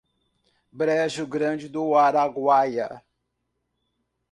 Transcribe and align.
Brejo 0.71 1.27
Grande 1.27 1.69
do 1.69 1.93
Araguaia 1.95 3.05